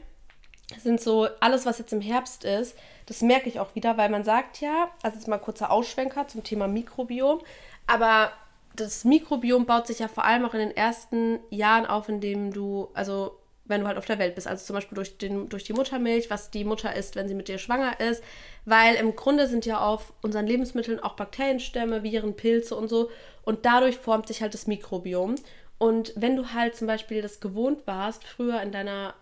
[0.83, 4.25] sind so alles, was jetzt im Herbst ist, das merke ich auch wieder, weil man
[4.25, 7.41] sagt ja, also jetzt mal kurzer Ausschwenker zum Thema Mikrobiom,
[7.87, 8.33] aber
[8.75, 12.53] das Mikrobiom baut sich ja vor allem auch in den ersten Jahren auf, in dem
[12.53, 14.47] du, also wenn du halt auf der Welt bist.
[14.47, 17.49] Also zum Beispiel durch, den, durch die Muttermilch, was die Mutter isst, wenn sie mit
[17.49, 18.23] dir schwanger ist.
[18.65, 23.11] Weil im Grunde sind ja auf unseren Lebensmitteln auch Bakterienstämme, Viren, Pilze und so.
[23.45, 25.37] Und dadurch formt sich halt das Mikrobiom.
[25.79, 29.15] Und wenn du halt zum Beispiel das gewohnt warst, früher in deiner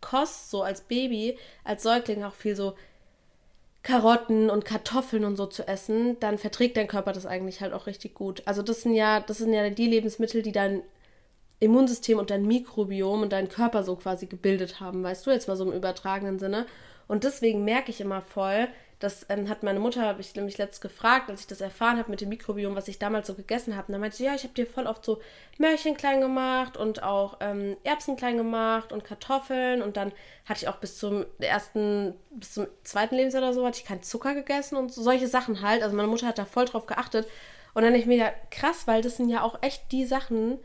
[0.00, 2.74] Kost, so als Baby, als Säugling auch viel so
[3.82, 7.86] Karotten und Kartoffeln und so zu essen, dann verträgt dein Körper das eigentlich halt auch
[7.86, 8.42] richtig gut.
[8.44, 10.82] Also das sind ja, das sind ja die Lebensmittel, die dein
[11.60, 15.56] Immunsystem und dein Mikrobiom und deinen Körper so quasi gebildet haben, weißt du, jetzt mal
[15.56, 16.66] so im übertragenen Sinne.
[17.08, 20.80] Und deswegen merke ich immer voll, das ähm, hat meine Mutter, habe ich nämlich letztens
[20.80, 23.86] gefragt, als ich das erfahren habe mit dem Mikrobiom, was ich damals so gegessen habe.
[23.86, 25.20] Und dann meinte sie, ja, ich habe dir voll oft so
[25.56, 29.82] Möhrchen klein gemacht und auch ähm, Erbsen klein gemacht und Kartoffeln.
[29.82, 30.10] Und dann
[30.46, 34.02] hatte ich auch bis zum ersten, bis zum zweiten Lebensjahr oder so, hatte ich keinen
[34.02, 35.84] Zucker gegessen und so, solche Sachen halt.
[35.84, 37.28] Also meine Mutter hat da voll drauf geachtet.
[37.74, 40.58] Und dann ich mir ja krass, weil das sind ja auch echt die Sachen,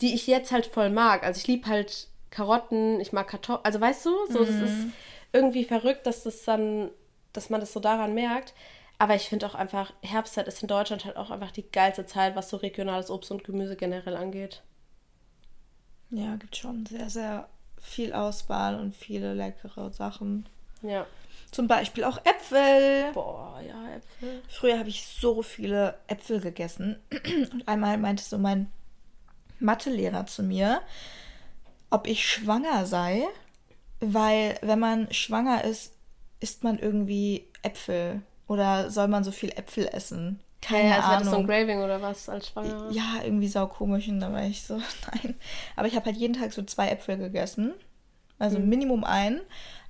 [0.00, 1.22] die ich jetzt halt voll mag.
[1.22, 3.64] Also ich liebe halt Karotten, ich mag Kartoffeln.
[3.64, 4.46] Also weißt du, so, mhm.
[4.46, 4.86] das ist
[5.32, 6.90] irgendwie verrückt, dass das dann
[7.32, 8.54] dass man das so daran merkt.
[8.98, 12.36] Aber ich finde auch einfach, Herbstzeit ist in Deutschland halt auch einfach die geilste Zeit,
[12.36, 14.62] was so regionales Obst und Gemüse generell angeht.
[16.10, 17.48] Ja, gibt schon sehr, sehr
[17.80, 20.48] viel Auswahl und viele leckere Sachen.
[20.82, 21.06] Ja.
[21.50, 23.12] Zum Beispiel auch Äpfel.
[23.12, 24.42] Boah, ja, Äpfel.
[24.48, 26.98] Früher habe ich so viele Äpfel gegessen.
[27.52, 28.72] Und einmal meinte so mein
[29.60, 30.80] Mathelehrer zu mir,
[31.90, 33.24] ob ich schwanger sei,
[34.00, 35.91] weil wenn man schwanger ist,
[36.42, 40.40] isst man irgendwie Äpfel oder soll man so viel Äpfel essen?
[40.60, 41.12] Keine ja, als Ahnung.
[41.12, 42.90] War das so ein Graving oder was als Schwanger?
[42.90, 44.76] Ja, irgendwie sau komisch und da war ich so,
[45.12, 45.34] nein.
[45.76, 47.74] Aber ich habe halt jeden Tag so zwei Äpfel gegessen.
[48.38, 48.68] Also mhm.
[48.68, 49.40] Minimum einen,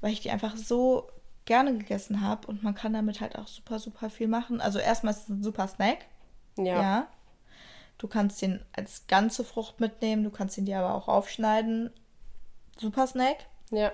[0.00, 1.08] weil ich die einfach so
[1.44, 4.60] gerne gegessen habe und man kann damit halt auch super, super viel machen.
[4.60, 5.98] Also erstmal ist es ein super Snack.
[6.56, 6.64] Ja.
[6.64, 7.06] ja.
[7.98, 11.90] Du kannst den als ganze Frucht mitnehmen, du kannst ihn dir aber auch aufschneiden.
[12.78, 13.46] Super Snack.
[13.70, 13.92] Ja.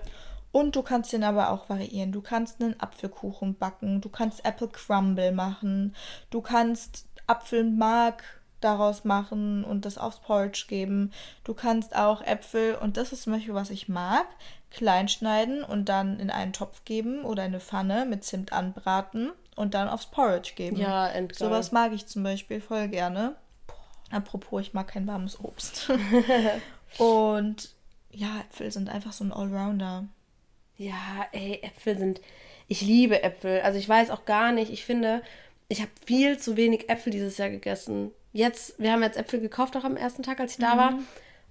[0.50, 2.12] Und du kannst den aber auch variieren.
[2.12, 5.94] Du kannst einen Apfelkuchen backen, du kannst Apple Crumble machen,
[6.30, 8.24] du kannst Apfelmark
[8.60, 11.12] daraus machen und das aufs Porridge geben.
[11.44, 14.26] Du kannst auch Äpfel, und das ist zum Beispiel, was ich mag,
[14.70, 19.30] klein schneiden und dann in einen Topf geben oder in eine Pfanne mit Zimt anbraten
[19.56, 20.76] und dann aufs Porridge geben.
[20.76, 21.48] Ja, endgeil.
[21.48, 23.36] Sowas mag ich zum Beispiel voll gerne.
[24.10, 25.90] Apropos, ich mag kein warmes Obst.
[26.98, 27.74] und
[28.10, 30.04] ja, Äpfel sind einfach so ein Allrounder.
[30.78, 32.20] Ja, ey, Äpfel sind.
[32.68, 33.60] Ich liebe Äpfel.
[33.60, 34.72] Also ich weiß auch gar nicht.
[34.72, 35.22] Ich finde,
[35.68, 38.12] ich habe viel zu wenig Äpfel dieses Jahr gegessen.
[38.32, 40.78] Jetzt, wir haben jetzt Äpfel gekauft auch am ersten Tag, als ich da mhm.
[40.78, 40.98] war.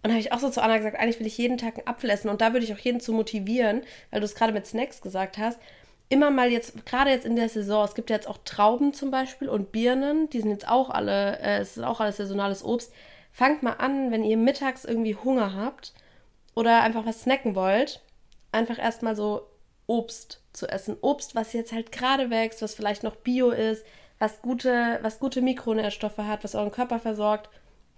[0.04, 2.10] Und habe ich auch so zu Anna gesagt, eigentlich will ich jeden Tag einen Apfel
[2.10, 2.30] essen.
[2.30, 5.38] Und da würde ich auch jeden zu motivieren, weil du es gerade mit Snacks gesagt
[5.38, 5.60] hast.
[6.08, 9.12] Immer mal jetzt, gerade jetzt in der Saison, es gibt ja jetzt auch Trauben zum
[9.12, 12.94] Beispiel und Birnen, die sind jetzt auch alle, äh, es ist auch alles saisonales Obst.
[13.34, 15.94] Fangt mal an, wenn ihr mittags irgendwie Hunger habt
[16.56, 18.02] oder einfach was snacken wollt,
[18.58, 19.48] einfach erstmal so
[19.86, 20.98] Obst zu essen.
[21.02, 23.86] Obst, was jetzt halt gerade wächst, was vielleicht noch bio ist,
[24.20, 27.50] was gute, was gute Mikronährstoffe hat, was euren Körper versorgt.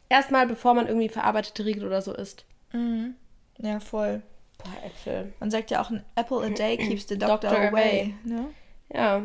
[0.10, 2.46] Erstmal, bevor man irgendwie verarbeitete Riegel oder so isst.
[2.74, 3.16] Mhm.
[3.58, 4.22] Ja, voll.
[4.58, 5.34] Boah, Äpfel.
[5.40, 8.14] Man sagt ja auch, ein apple a day keeps the doctor, doctor away.
[8.24, 8.46] Ne?
[8.94, 9.24] Ja.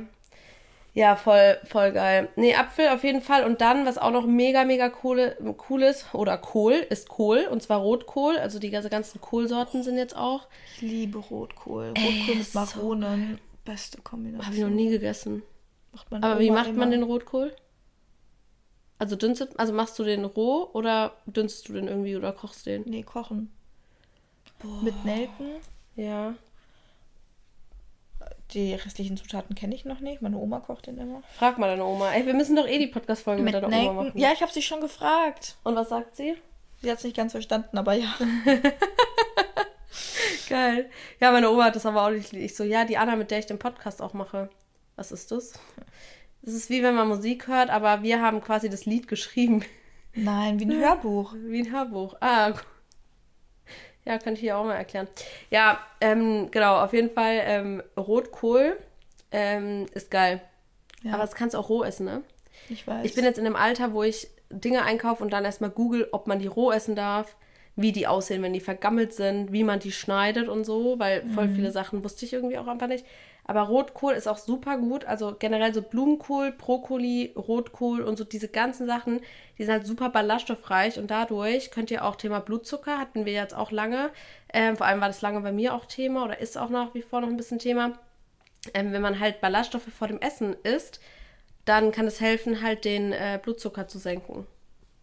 [0.95, 2.29] Ja, voll, voll geil.
[2.37, 3.45] Nee, Apfel auf jeden Fall.
[3.45, 5.37] Und dann, was auch noch mega, mega cool,
[5.69, 7.49] cool ist, oder Kohl, ist Kohl.
[7.51, 8.39] Und zwar Rotkohl.
[8.39, 10.47] Also die ganzen Kohlsorten sind jetzt auch.
[10.77, 11.89] Ich liebe Rotkohl.
[11.89, 13.33] Rotkohl mit Maronen.
[13.33, 14.47] So Beste Kombination.
[14.47, 15.43] Habe ich noch nie gegessen.
[16.11, 17.55] Aber wie macht man den Rotkohl?
[18.99, 22.85] Also dünstet, also machst du den roh oder dünstest du den irgendwie oder kochst den?
[22.87, 23.51] Nee, kochen.
[24.61, 24.83] Boah.
[24.83, 25.57] Mit Nelken.
[25.97, 26.35] Ja.
[28.55, 30.23] Die restlichen Zutaten kenne ich noch nicht.
[30.23, 31.23] Meine Oma kocht den immer.
[31.37, 32.13] Frag mal deine Oma.
[32.13, 33.91] Ey, wir müssen doch eh die Podcast-Folge mit, mit deiner.
[33.91, 34.19] Oma machen.
[34.19, 35.57] Ja, ich habe sie schon gefragt.
[35.65, 36.37] Und was sagt sie?
[36.81, 38.15] Sie hat es nicht ganz verstanden, aber ja.
[40.49, 40.89] Geil.
[41.21, 42.33] Ja, meine Oma hat das aber auch nicht.
[42.33, 44.51] Ich so, ja, die Anna, mit der ich den Podcast auch mache.
[44.95, 45.55] Was ist das?
[46.43, 49.65] Es ist wie wenn man Musik hört, aber wir haben quasi das Lied geschrieben.
[50.15, 51.35] Nein, wie ein Hörbuch.
[51.35, 52.15] Wie ein Hörbuch.
[52.21, 52.53] Ah,
[54.05, 55.09] ja, kann ich hier auch mal erklären.
[55.51, 58.79] Ja, ähm, genau, auf jeden Fall ähm, Rotkohl
[59.33, 60.41] ähm, ist geil.
[61.03, 61.15] Ja.
[61.15, 62.23] Aber das kannst du auch roh essen, ne?
[62.69, 63.05] Ich weiß.
[63.05, 66.27] Ich bin jetzt in einem Alter, wo ich Dinge einkaufe und dann erstmal google, ob
[66.27, 67.37] man die roh essen darf,
[67.77, 71.49] wie die aussehen, wenn die vergammelt sind, wie man die schneidet und so, weil voll
[71.49, 71.57] mhm.
[71.57, 73.05] viele Sachen wusste ich irgendwie auch einfach nicht.
[73.47, 75.05] Aber Rotkohl ist auch super gut.
[75.05, 79.21] Also generell so Blumenkohl, Brokkoli, Rotkohl und so diese ganzen Sachen,
[79.59, 83.55] die sind halt super ballaststoffreich und dadurch könnt ihr auch Thema Blutzucker, hatten wir jetzt
[83.55, 84.11] auch lange.
[84.53, 87.03] Ähm, vor allem war das lange bei mir auch Thema oder ist auch nach wie
[87.03, 87.99] vor noch ein bisschen Thema.
[88.73, 91.01] Ähm, wenn man halt Ballaststoffe vor dem Essen isst,
[91.67, 94.47] dann kann es helfen, halt den äh, Blutzucker zu senken.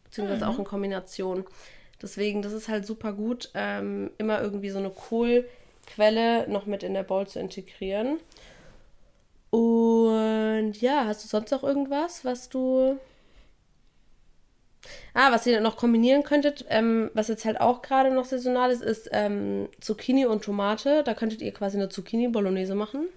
[0.06, 0.52] Beziehungsweise mhm.
[0.52, 1.46] auch in Kombination.
[2.02, 5.48] Deswegen, das ist halt super gut, ähm, immer irgendwie so eine Kohl-
[5.88, 8.20] Quelle noch mit in der Bowl zu integrieren.
[9.50, 12.98] Und ja, hast du sonst noch irgendwas, was du.
[15.14, 18.82] Ah, was ihr noch kombinieren könntet, ähm, was jetzt halt auch gerade noch saisonal ist,
[18.82, 21.04] ist ähm, Zucchini und Tomate.
[21.04, 23.08] Da könntet ihr quasi eine Zucchini-Bolognese machen.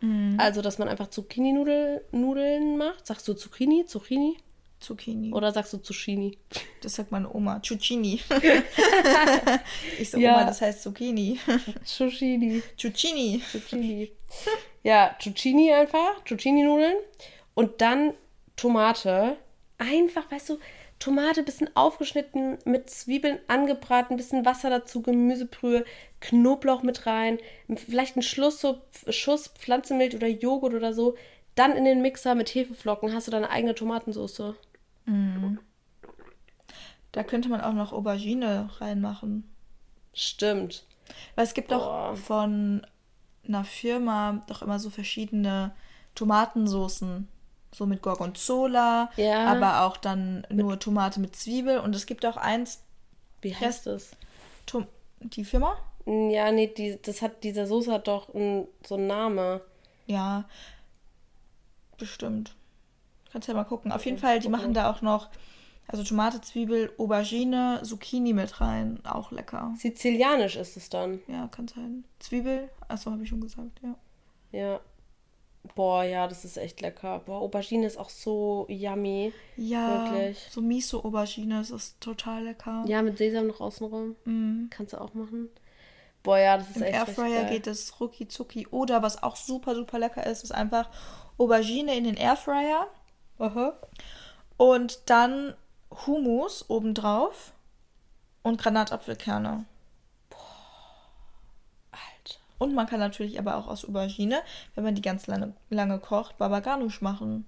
[0.00, 0.36] Mhm.
[0.38, 3.06] Also, dass man einfach Zucchini-Nudeln macht.
[3.06, 3.84] Sagst du Zucchini?
[3.86, 4.36] Zucchini?
[4.82, 5.32] Zucchini.
[5.32, 6.36] Oder sagst du Zucchini?
[6.82, 7.62] Das sagt meine Oma.
[7.62, 8.20] Zucchini.
[9.98, 10.34] ich so, ja.
[10.34, 11.38] Oma, das heißt Zucchini.
[11.84, 12.62] Zucchini.
[12.76, 13.42] Zucchini.
[13.50, 14.12] Zucchini.
[14.82, 16.24] Ja, Zucchini einfach.
[16.24, 16.96] Zucchini-Nudeln.
[17.54, 18.14] Und dann
[18.56, 19.36] Tomate.
[19.78, 20.58] Einfach, weißt du,
[21.02, 25.84] Tomate bisschen aufgeschnitten, mit Zwiebeln angebraten, bisschen Wasser dazu, Gemüsebrühe,
[26.20, 27.38] Knoblauch mit rein,
[27.74, 31.16] vielleicht ein Schluss, so, Schuss Pflanzenmilch oder Joghurt oder so.
[31.56, 34.54] Dann in den Mixer mit Hefeflocken hast du deine eigene Tomatensauce.
[35.04, 35.58] Mhm.
[37.12, 39.48] Da könnte man auch noch Aubergine reinmachen.
[40.14, 40.84] Stimmt.
[41.34, 42.12] Weil es gibt Boah.
[42.12, 42.86] auch von
[43.46, 45.72] einer Firma doch immer so verschiedene
[46.14, 47.28] Tomatensoßen.
[47.74, 49.46] So mit Gorgonzola, ja.
[49.46, 51.78] aber auch dann nur Tomate mit Zwiebel.
[51.78, 52.82] Und es gibt auch eins.
[53.40, 54.10] Wie heißt das?
[54.66, 54.86] Tom
[55.20, 55.78] die Firma?
[56.04, 59.60] Ja, nee, die, das hat, diese Soße hat doch ein, so einen Namen.
[60.06, 60.44] Ja,
[61.96, 62.54] bestimmt.
[63.32, 63.90] Kannst ja mal gucken.
[63.92, 65.30] Auf jeden Fall, die machen da auch noch,
[65.88, 69.00] also Tomate, Zwiebel, Aubergine, Zucchini mit rein.
[69.04, 69.72] Auch lecker.
[69.78, 71.20] Sizilianisch ist es dann.
[71.28, 72.04] Ja, kann sein.
[72.18, 73.96] Zwiebel, achso, habe ich schon gesagt, ja.
[74.52, 74.80] Ja.
[75.74, 77.20] Boah, ja, das ist echt lecker.
[77.20, 79.32] Boah, Aubergine ist auch so yummy.
[79.56, 80.48] Ja, wirklich.
[80.50, 82.84] so Miso-Aubergine, das ist total lecker.
[82.86, 84.16] Ja, mit Sesam noch außenrum.
[84.24, 84.68] Mhm.
[84.70, 85.48] Kannst du auch machen.
[86.22, 88.66] Boah, ja, das ist Im echt Airfryer geht es rucki zucki.
[88.68, 90.90] Oder was auch super, super lecker ist, ist einfach
[91.38, 92.88] Aubergine in den Airfryer
[93.38, 93.74] Aha.
[94.56, 95.54] Und dann
[96.06, 97.52] Hummus obendrauf
[98.42, 99.64] und Granatapfelkerne.
[101.90, 102.38] Alter.
[102.58, 104.40] Und man kann natürlich aber auch aus Aubergine,
[104.74, 107.46] wenn man die ganz lange, lange kocht, Baba Ganoush machen.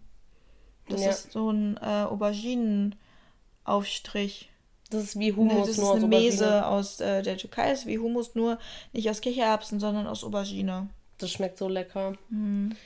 [0.89, 1.11] Das ja.
[1.11, 4.51] ist so ein äh, Auberginenaufstrich.
[4.91, 7.71] Das ist wie Hummus, nee, das nur ist eine Mese aus äh, der Türkei.
[7.71, 8.59] Das ist wie Hummus, nur
[8.93, 10.91] nicht aus Kichererbsen, sondern aus Aubergine.
[11.19, 12.15] Das schmeckt so lecker.
[12.29, 12.77] Mhm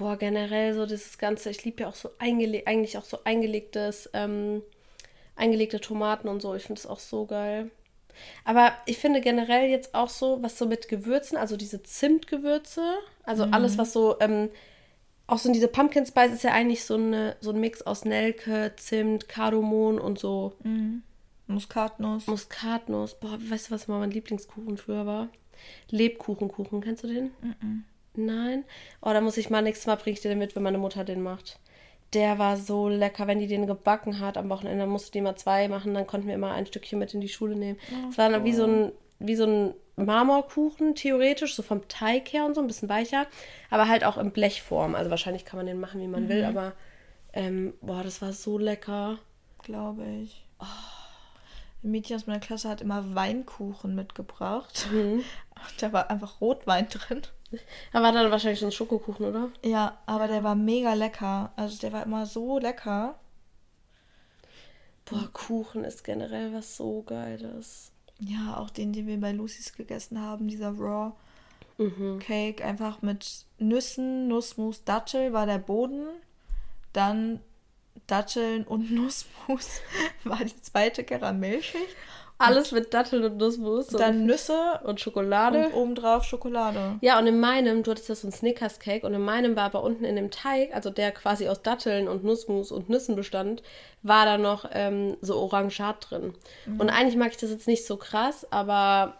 [0.00, 4.08] boah, generell so dieses Ganze, ich liebe ja auch so eingele eigentlich auch so eingelegtes,
[4.14, 4.62] ähm,
[5.36, 6.54] eingelegte Tomaten und so.
[6.54, 7.70] Ich finde es auch so geil.
[8.46, 13.44] Aber ich finde generell jetzt auch so, was so mit Gewürzen, also diese Zimtgewürze, also
[13.44, 13.52] mhm.
[13.52, 14.48] alles, was so, ähm,
[15.26, 18.72] auch so diese Pumpkin Spice ist ja eigentlich so, eine, so ein Mix aus Nelke,
[18.76, 20.54] Zimt, Kardamom und so.
[20.64, 21.02] Mhm.
[21.46, 22.26] Muskatnuss.
[22.26, 23.20] Muskatnuss.
[23.20, 25.28] Boah, weißt du, was mal mein Lieblingskuchen früher war?
[25.90, 27.32] Lebkuchenkuchen, kennst du den?
[27.42, 27.84] Mhm.
[28.26, 28.64] Nein.
[29.02, 31.04] Oh, da muss ich mal nächstes Mal bringe ich dir den mit, wenn meine Mutter
[31.04, 31.58] den macht.
[32.12, 35.36] Der war so lecker, wenn die den gebacken hat am Wochenende, dann musste die mal
[35.36, 37.78] zwei machen, dann konnten wir immer ein Stückchen mit in die Schule nehmen.
[38.10, 42.46] Es war dann wie so ein wie so ein Marmorkuchen theoretisch, so vom Teig her
[42.46, 43.26] und so ein bisschen weicher,
[43.68, 44.94] aber halt auch in Blechform.
[44.94, 46.28] Also wahrscheinlich kann man den machen, wie man mhm.
[46.28, 46.72] will, aber
[47.32, 49.18] ähm, boah, das war so lecker.
[49.62, 50.46] Glaube ich.
[50.58, 50.64] Oh.
[51.84, 54.88] ein Mädchen aus meiner Klasse hat immer Weinkuchen mitgebracht.
[54.90, 55.22] Mhm.
[55.78, 57.20] Da war einfach Rotwein drin.
[57.92, 59.50] Da war dann wahrscheinlich so ein Schokokuchen, oder?
[59.64, 61.52] Ja, aber der war mega lecker.
[61.56, 63.18] Also der war immer so lecker.
[65.04, 67.90] Boah, Kuchen ist generell was so Geiles.
[68.20, 71.12] Ja, auch den, den wir bei Lucy's gegessen haben, dieser Raw
[71.78, 72.18] mhm.
[72.20, 76.06] Cake, einfach mit Nüssen, Nussmus, Dattel war der Boden.
[76.92, 77.40] Dann
[78.06, 79.80] Datteln und Nussmus
[80.24, 81.96] war die zweite Karamellschicht.
[82.40, 83.88] Alles mit Datteln und Nussmus.
[83.88, 85.66] Dann Nüsse und Schokolade.
[85.66, 86.96] Und obendrauf Schokolade.
[87.02, 89.82] Ja, und in meinem, du hattest ja so ein Snickers-Cake und in meinem war aber
[89.82, 93.62] unten in dem Teig, also der quasi aus Datteln und Nussmus und Nüssen bestand,
[94.02, 96.32] war da noch ähm, so Orangat drin.
[96.64, 96.80] Mhm.
[96.80, 99.16] Und eigentlich mag ich das jetzt nicht so krass, aber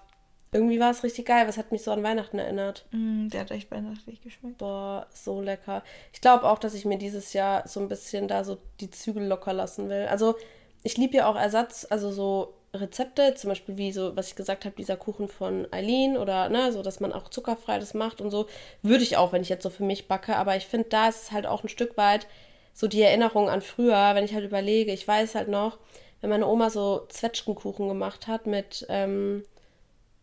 [0.52, 1.46] irgendwie war es richtig geil.
[1.46, 2.86] Was hat mich so an Weihnachten erinnert?
[2.90, 4.58] Mm, der hat echt weihnachtlich geschmeckt.
[4.58, 5.84] Boah, so lecker.
[6.12, 9.26] Ich glaube auch, dass ich mir dieses Jahr so ein bisschen da so die Zügel
[9.26, 10.06] locker lassen will.
[10.10, 10.36] Also,
[10.82, 14.64] ich liebe ja auch Ersatz, also so Rezepte, zum Beispiel wie so, was ich gesagt
[14.64, 18.30] habe, dieser Kuchen von Eileen oder ne, so, dass man auch zuckerfrei das macht und
[18.30, 18.46] so.
[18.82, 20.36] Würde ich auch, wenn ich jetzt so für mich backe.
[20.36, 22.26] Aber ich finde, da ist es halt auch ein Stück weit
[22.72, 25.78] so die Erinnerung an früher, wenn ich halt überlege, ich weiß halt noch,
[26.20, 29.44] wenn meine Oma so Zwetschgenkuchen gemacht hat mit, ähm,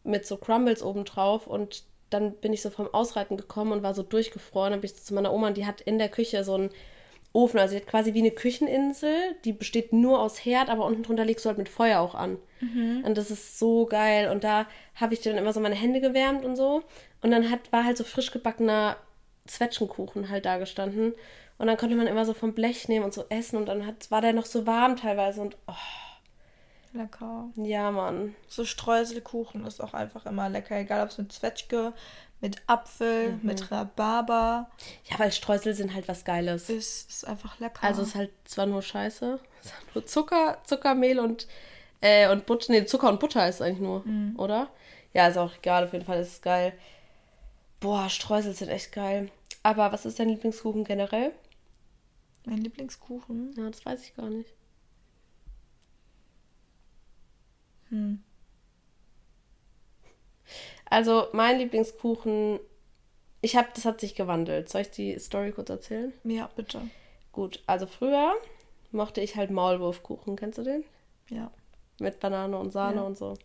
[0.07, 4.03] mit so Crumbles obendrauf und dann bin ich so vom Ausreiten gekommen und war so
[4.03, 4.71] durchgefroren.
[4.71, 6.69] Dann bin ich zu meiner Oma und die hat in der Küche so einen
[7.33, 11.03] Ofen, also sie hat quasi wie eine Kücheninsel, die besteht nur aus Herd, aber unten
[11.03, 12.37] drunter legst du halt mit Feuer auch an.
[12.61, 13.03] Mhm.
[13.05, 14.31] Und das ist so geil.
[14.31, 14.65] Und da
[14.95, 16.83] habe ich dann immer so meine Hände gewärmt und so.
[17.21, 18.95] Und dann hat, war halt so frisch gebackener
[19.45, 21.13] Zwetschgenkuchen halt da gestanden.
[21.57, 23.57] Und dann konnte man immer so vom Blech nehmen und so essen.
[23.57, 25.73] Und dann hat, war der noch so warm teilweise und oh,
[26.93, 27.49] Lecker.
[27.55, 28.35] Ja, Mann.
[28.47, 31.93] So Streuselkuchen ist auch einfach immer lecker, egal ob es mit Zwetschge,
[32.41, 33.39] mit Apfel, mhm.
[33.43, 34.69] mit Rhabarber.
[35.05, 36.69] Ja, weil Streusel sind halt was Geiles.
[36.69, 37.83] Ist, ist einfach lecker.
[37.83, 41.47] Also ist halt zwar nur Scheiße, ist halt nur Zucker, Zuckermehl und,
[42.01, 42.71] äh, und Butter.
[42.71, 44.35] Nee, Zucker und Butter ist eigentlich nur, mhm.
[44.37, 44.69] oder?
[45.13, 46.73] Ja, ist auch egal, auf jeden Fall ist es geil.
[47.79, 49.29] Boah, Streusel sind echt geil.
[49.63, 51.31] Aber was ist dein Lieblingskuchen generell?
[52.45, 53.53] Mein Lieblingskuchen?
[53.57, 54.53] Ja, das weiß ich gar nicht.
[57.89, 58.23] Hm.
[60.89, 62.59] Also mein Lieblingskuchen,
[63.41, 64.69] ich habe, das hat sich gewandelt.
[64.69, 66.13] Soll ich die Story kurz erzählen?
[66.23, 66.81] Ja, bitte.
[67.31, 68.33] Gut, also früher
[68.91, 70.35] mochte ich halt Maulwurfkuchen.
[70.35, 70.83] Kennst du den?
[71.29, 71.51] Ja.
[71.99, 73.01] Mit Banane und Sahne ja.
[73.03, 73.35] und so.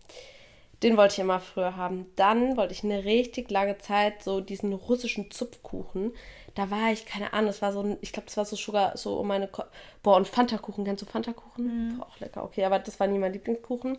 [0.82, 2.06] Den wollte ich immer früher haben.
[2.16, 6.12] Dann wollte ich eine richtig lange Zeit so diesen russischen Zupfkuchen.
[6.54, 8.96] Da war ich, keine Ahnung, das war so ein, ich glaube, das war so Sugar,
[8.96, 9.62] so um meine, Ko
[10.02, 11.94] boah, und Fanta-Kuchen, kennst du Fanta-Kuchen?
[11.94, 12.02] Mhm.
[12.02, 13.96] Auch lecker, okay, aber das war nie mein Lieblingskuchen.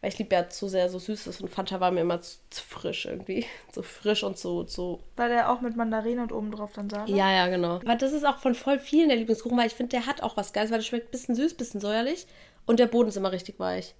[0.00, 2.62] Weil ich liebe ja zu sehr so Süßes und Fanta war mir immer zu, zu
[2.64, 3.44] frisch irgendwie.
[3.72, 5.00] So frisch und so, so.
[5.16, 7.10] War der auch mit Mandarine und oben drauf dann Sahne?
[7.10, 7.76] Ja, ja, genau.
[7.76, 10.36] Aber das ist auch von voll vielen der Lieblingskuchen, weil ich finde, der hat auch
[10.36, 12.26] was Geiles, weil der schmeckt ein bisschen süß, ein bisschen säuerlich
[12.66, 13.94] und der Boden ist immer richtig weich.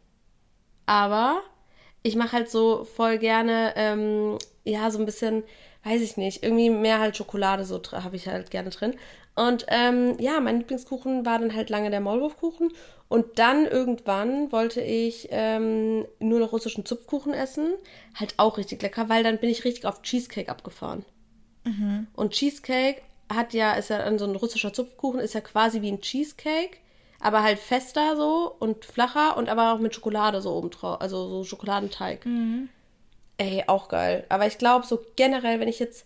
[0.86, 1.42] Aber
[2.02, 5.44] ich mache halt so voll gerne, ähm, ja, so ein bisschen,
[5.84, 8.94] weiß ich nicht, irgendwie mehr halt Schokolade so habe ich halt gerne drin.
[9.34, 12.72] Und ähm, ja, mein Lieblingskuchen war dann halt lange der Maulwurfkuchen.
[13.08, 17.74] Und dann irgendwann wollte ich ähm, nur noch russischen Zupfkuchen essen.
[18.14, 21.04] Halt auch richtig lecker, weil dann bin ich richtig auf Cheesecake abgefahren.
[21.64, 22.06] Mhm.
[22.14, 26.00] Und Cheesecake hat ja, ist ja so ein russischer Zupfkuchen, ist ja quasi wie ein
[26.00, 26.78] Cheesecake,
[27.20, 31.00] aber halt fester so und flacher und aber auch mit Schokolade so oben drauf.
[31.00, 32.26] Also so Schokoladenteig.
[32.26, 32.68] Mhm.
[33.40, 34.26] Ey, auch geil.
[34.28, 36.04] Aber ich glaube, so generell, wenn ich jetzt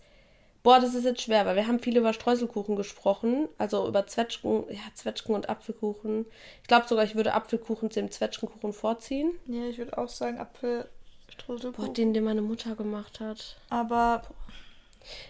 [0.65, 4.63] Boah, das ist jetzt schwer, weil wir haben viel über Streuselkuchen gesprochen, also über Zwetschgen,
[4.71, 6.25] ja, Zwetschgen und Apfelkuchen.
[6.63, 9.33] Ich glaube sogar, ich würde Apfelkuchen zu dem Zwetschgenkuchen vorziehen.
[9.45, 11.85] Ja, ich würde auch sagen Apfelstreuselkuchen.
[11.85, 13.57] Boah, den, den meine Mutter gemacht hat.
[13.69, 14.23] Aber.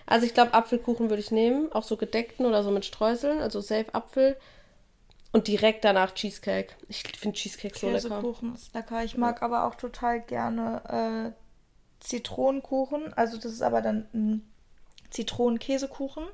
[0.05, 3.59] Also ich glaube, Apfelkuchen würde ich nehmen, auch so gedeckten oder so mit Streuseln, also
[3.59, 4.37] safe Apfel.
[5.33, 6.75] Und direkt danach Cheesecake.
[6.87, 8.07] Ich finde Cheesecake so lecker.
[8.07, 9.03] Käsekuchen ist lecker.
[9.03, 9.41] Ich mag ja.
[9.41, 11.44] aber auch total gerne äh,
[11.99, 13.13] Zitronenkuchen.
[13.13, 14.51] Also das ist aber dann ein
[15.09, 16.25] Zitronenkäsekuchen.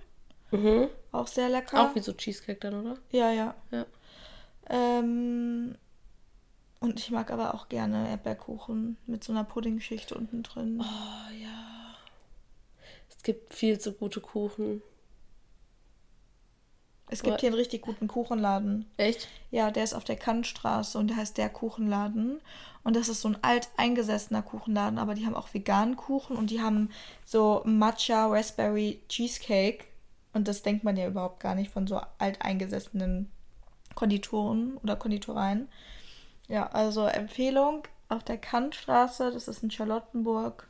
[0.51, 0.89] Mhm.
[1.11, 1.81] Auch sehr lecker.
[1.81, 2.97] Auch wie so Cheesecake dann, oder?
[3.11, 3.55] Ja, ja.
[3.71, 3.85] ja.
[4.69, 5.75] Ähm,
[6.79, 10.81] und ich mag aber auch gerne Erdbeerkuchen mit so einer Puddingschicht unten drin.
[10.81, 11.95] Oh ja.
[13.09, 14.81] Es gibt viel zu gute Kuchen.
[17.11, 18.89] Es gibt hier einen richtig guten Kuchenladen.
[18.95, 19.27] Echt?
[19.51, 22.39] Ja, der ist auf der Kantstraße und der heißt der Kuchenladen.
[22.85, 26.61] Und das ist so ein alteingesessener Kuchenladen, aber die haben auch veganen Kuchen und die
[26.61, 26.89] haben
[27.25, 29.85] so Matcha Raspberry Cheesecake.
[30.33, 33.29] Und das denkt man ja überhaupt gar nicht von so alteingesessenen
[33.93, 35.67] Konditoren oder Konditoreien.
[36.47, 40.69] Ja, also Empfehlung auf der Kantstraße, das ist in Charlottenburg,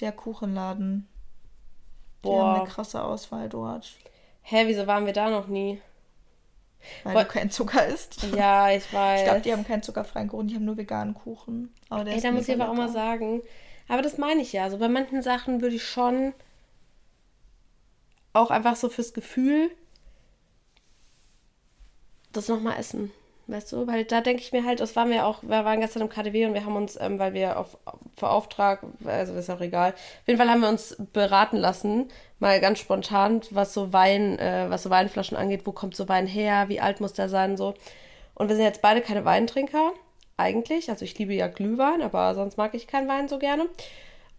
[0.00, 1.06] der Kuchenladen.
[2.22, 2.32] Boah.
[2.32, 3.92] Die haben eine krasse Auswahl dort.
[4.42, 5.80] Hä, wieso waren wir da noch nie?
[7.04, 7.22] Weil Boah.
[7.24, 8.22] du keinen Zucker isst.
[8.34, 9.20] Ja, ich weiß.
[9.20, 11.72] Ich glaube, die haben keinen zuckerfreien Kuchen, die haben nur veganen Kuchen.
[11.88, 13.42] Aber der Ey, da muss ich aber auch mal sagen,
[13.88, 14.64] aber das meine ich ja.
[14.64, 16.34] Also bei manchen Sachen würde ich schon
[18.32, 19.70] auch einfach so fürs Gefühl
[22.32, 23.12] das nochmal essen.
[23.48, 26.02] Weißt du, weil da denke ich mir halt, das waren wir auch, wir waren gestern
[26.02, 27.76] im KDW und wir haben uns, ähm, weil wir auf,
[28.16, 32.60] für Auftrag, also ist auch egal, auf jeden Fall haben wir uns beraten lassen, mal
[32.60, 36.68] ganz spontan, was so Wein, äh, was so Weinflaschen angeht, wo kommt so Wein her,
[36.68, 37.74] wie alt muss der sein, so.
[38.34, 39.92] Und wir sind jetzt beide keine Weintrinker,
[40.36, 40.90] eigentlich.
[40.90, 43.66] Also ich liebe ja Glühwein, aber sonst mag ich keinen Wein so gerne.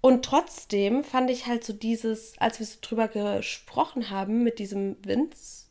[0.01, 4.97] Und trotzdem fand ich halt so dieses, als wir so drüber gesprochen haben mit diesem
[5.05, 5.69] Winz.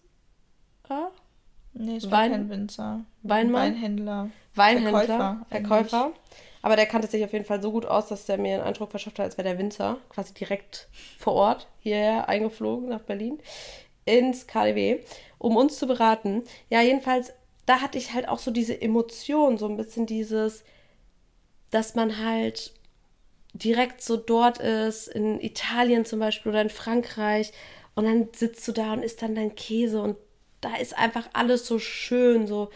[1.74, 3.00] Nee, es war kein Winzer.
[3.22, 3.72] Weinmann?
[3.72, 4.30] Weinhändler.
[4.54, 5.00] Weinhändler.
[5.02, 5.46] Verkäufer.
[5.48, 6.12] Verkäufer.
[6.61, 8.90] Aber der kannte sich auf jeden Fall so gut aus, dass der mir einen Eindruck
[8.90, 13.38] verschafft hat, als wäre der Winzer quasi direkt vor Ort hierher eingeflogen nach Berlin
[14.04, 15.00] ins KDW,
[15.38, 16.44] um uns zu beraten.
[16.70, 17.32] Ja, jedenfalls,
[17.66, 20.62] da hatte ich halt auch so diese Emotion, so ein bisschen dieses,
[21.70, 22.72] dass man halt
[23.54, 27.52] direkt so dort ist, in Italien zum Beispiel oder in Frankreich,
[27.94, 30.16] und dann sitzt du da und isst dann dein Käse und
[30.62, 32.70] da ist einfach alles so schön, so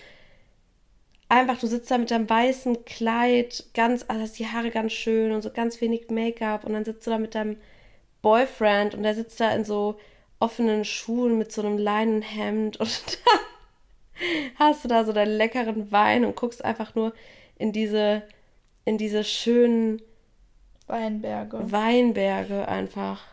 [1.29, 5.43] einfach, du sitzt da mit deinem weißen Kleid, ganz, also die Haare ganz schön und
[5.43, 7.57] so ganz wenig Make-up und dann sitzt du da mit deinem
[8.23, 9.99] Boyfriend und der sitzt da in so
[10.41, 14.21] offenen Schuhen mit so einem Leinenhemd und dann
[14.57, 17.15] hast du da so deinen leckeren Wein und guckst einfach nur
[17.57, 18.23] in diese,
[18.85, 20.03] in diese schönen
[20.87, 21.71] Weinberge.
[21.71, 23.25] Weinberge einfach.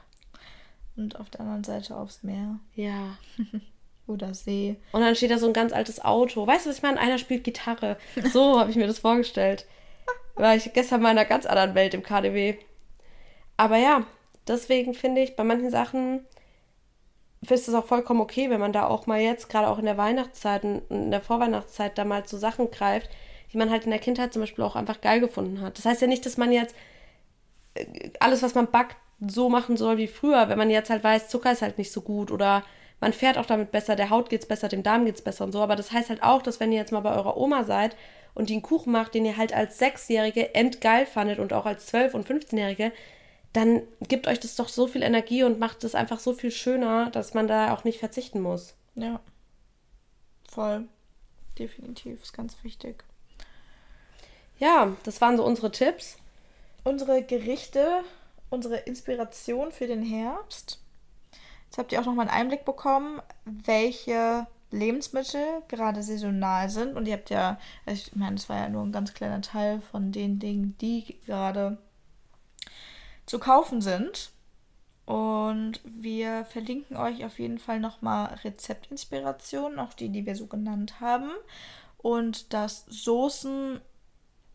[0.95, 2.59] Und auf der anderen Seite aufs Meer.
[2.75, 3.17] Ja.
[4.13, 4.77] Oder See.
[4.91, 6.45] Und dann steht da so ein ganz altes Auto.
[6.45, 6.99] Weißt du, was ich meine?
[6.99, 7.97] Einer spielt Gitarre.
[8.31, 9.65] So habe ich mir das vorgestellt.
[10.35, 12.55] War ich gestern mal in einer ganz anderen Welt im KDW.
[13.57, 14.05] Aber ja,
[14.47, 16.25] deswegen finde ich, bei manchen Sachen
[17.41, 19.97] ist es auch vollkommen okay, wenn man da auch mal jetzt, gerade auch in der
[19.97, 23.09] Weihnachtszeit und in der Vorweihnachtszeit, da mal zu Sachen greift,
[23.51, 25.77] die man halt in der Kindheit zum Beispiel auch einfach geil gefunden hat.
[25.77, 26.75] Das heißt ja nicht, dass man jetzt
[27.75, 28.95] äh, alles, was man backt,
[29.25, 32.01] so machen soll wie früher, wenn man jetzt halt weiß, Zucker ist halt nicht so
[32.01, 32.63] gut oder
[32.99, 35.61] man fährt auch damit besser, der Haut geht's besser, dem Darm geht's besser und so.
[35.61, 37.95] Aber das heißt halt auch, dass wenn ihr jetzt mal bei eurer Oma seid
[38.33, 41.85] und die einen Kuchen macht, den ihr halt als Sechsjährige endgeil fandet und auch als
[41.85, 42.91] Zwölf- und 15-Jährige,
[43.53, 47.11] dann gibt euch das doch so viel Energie und macht es einfach so viel schöner,
[47.11, 48.75] dass man da auch nicht verzichten muss.
[48.95, 49.19] Ja.
[50.49, 50.87] Voll.
[51.57, 52.21] Definitiv.
[52.23, 53.03] Ist ganz wichtig.
[54.57, 56.17] Ja, das waren so unsere Tipps.
[56.83, 58.03] Unsere Gerichte,
[58.49, 60.82] unsere Inspiration für den Herbst.
[61.73, 66.95] Jetzt habt ihr auch nochmal einen Einblick bekommen, welche Lebensmittel gerade saisonal sind.
[66.95, 67.57] Und ihr habt ja,
[67.87, 71.79] ich meine, das war ja nur ein ganz kleiner Teil von den Dingen, die gerade
[73.25, 74.29] zu kaufen sind.
[75.07, 80.99] Und wir verlinken euch auf jeden Fall nochmal Rezeptinspirationen, auch die, die wir so genannt
[80.99, 81.31] haben.
[81.97, 83.81] Und das Soßen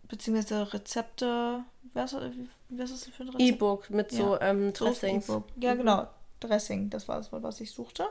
[0.04, 0.54] bzw.
[0.54, 2.14] Rezepte, was,
[2.68, 3.42] was ist das für ein Rezept?
[3.42, 4.50] E-Book mit so ja.
[4.50, 5.28] ähm, Dressings.
[5.28, 6.07] E ja, genau.
[6.40, 8.09] Dressing, das war das Wort, was ich suchte,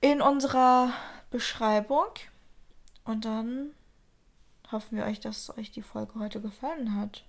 [0.00, 0.92] in unserer
[1.30, 2.06] Beschreibung.
[3.04, 3.72] Und dann
[4.72, 7.24] hoffen wir euch, dass euch die Folge heute gefallen hat.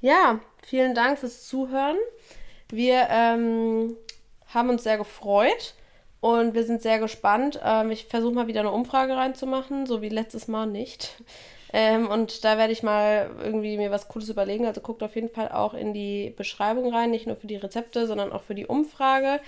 [0.00, 1.96] Ja, vielen Dank fürs Zuhören.
[2.68, 3.96] Wir ähm,
[4.46, 5.74] haben uns sehr gefreut
[6.20, 7.60] und wir sind sehr gespannt.
[7.62, 11.22] Ähm, ich versuche mal wieder eine Umfrage reinzumachen, so wie letztes Mal nicht.
[11.72, 14.66] Ähm, und da werde ich mal irgendwie mir was Cooles überlegen.
[14.66, 18.06] Also guckt auf jeden Fall auch in die Beschreibung rein, nicht nur für die Rezepte,
[18.06, 19.40] sondern auch für die Umfrage.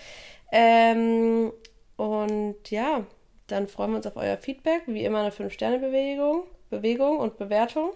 [0.53, 1.53] Ähm,
[1.97, 3.07] und ja,
[3.47, 4.83] dann freuen wir uns auf euer Feedback.
[4.87, 7.93] Wie immer eine 5-Sterne-Bewegung Bewegung und Bewertung.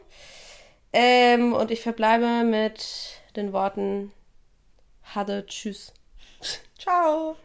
[0.92, 4.12] Ähm, und ich verbleibe mit den Worten
[5.02, 5.92] Hade, tschüss.
[6.78, 7.36] Ciao.